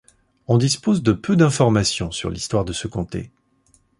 [0.47, 3.29] On dispose de peu d'informations sur l'histoire de ce comté.